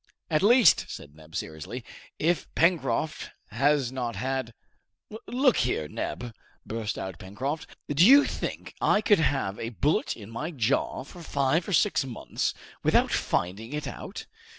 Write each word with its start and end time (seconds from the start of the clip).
"At 0.31 0.41
least," 0.41 0.87
said 0.89 1.13
Neb 1.13 1.35
seriously, 1.35 1.85
"if 2.17 2.47
Pencroft 2.55 3.29
has 3.51 3.91
not 3.91 4.15
had" 4.15 4.55
"Look 5.27 5.57
here, 5.57 5.87
Neb," 5.87 6.33
burst 6.65 6.97
out 6.97 7.19
Pencroft. 7.19 7.69
"Do 7.87 8.03
you 8.03 8.25
think 8.25 8.73
I 8.81 9.01
could 9.01 9.19
have 9.19 9.59
a 9.59 9.69
bullet 9.69 10.17
in 10.17 10.31
my 10.31 10.49
jaw 10.49 11.03
for 11.03 11.21
five 11.21 11.67
or 11.69 11.73
six 11.73 12.03
months 12.03 12.55
without 12.81 13.11
finding 13.11 13.73
it 13.73 13.85
out? 13.87 14.25